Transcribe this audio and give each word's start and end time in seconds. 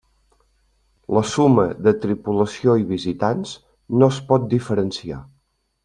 La 1.17 1.21
suma 1.33 1.65
de 1.89 1.93
tripulació 2.07 2.75
i 2.85 2.89
visitants 2.95 3.55
no 4.01 4.11
es 4.15 4.23
pot 4.33 4.53
diferenciar. 4.59 5.25